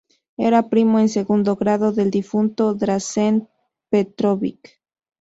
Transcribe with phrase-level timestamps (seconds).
[0.47, 3.47] Era primo en segundo grado del difunto Dražen
[3.91, 4.59] Petrović.